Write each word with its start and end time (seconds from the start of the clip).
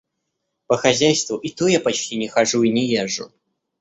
По 0.65 0.77
хозяйству— 0.77 1.37
и 1.37 1.51
то 1.51 1.67
я 1.67 1.79
почти 1.79 2.17
не 2.17 2.27
хожу 2.27 2.63
и 2.63 2.71
не 2.71 2.87
езжу. 2.87 3.31